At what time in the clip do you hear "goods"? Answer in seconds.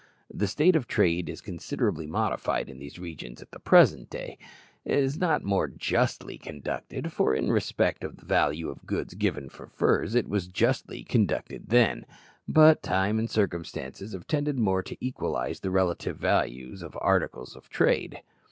8.87-9.13